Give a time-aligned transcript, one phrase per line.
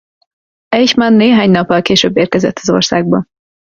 [0.69, 3.25] Eichmann néhány nappal később érkezett az országba.